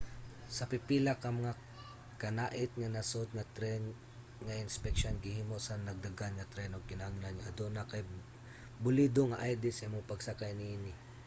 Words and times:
sa 0.55 0.67
pipila 0.71 1.13
ka 1.23 1.29
mga 1.39 1.53
kanait-nga 2.23 2.89
nasod 2.95 3.27
nga 3.33 3.49
tren 3.57 3.81
nga 4.45 4.61
inspeksyon 4.65 5.21
gihimo 5.25 5.55
sa 5.61 5.81
nagdagan 5.87 6.33
nga 6.35 6.49
tren 6.53 6.73
ug 6.75 6.89
kinahanglan 6.91 7.35
nga 7.37 7.49
aduna 7.51 7.83
kay 7.91 8.01
balido 8.83 9.21
nga 9.27 9.41
id 9.53 9.61
sa 9.73 9.85
imong 9.87 10.09
pagsakay 10.11 10.51
niini 10.55 10.93